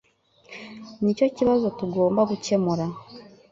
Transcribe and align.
Nicyo 1.01 1.25
kibazo 1.37 1.65
tugomba 1.77 2.21
gukemura. 2.29 2.85